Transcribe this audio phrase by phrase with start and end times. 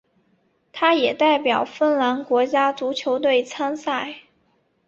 [0.73, 4.21] 他也代表芬兰国家足球队参赛。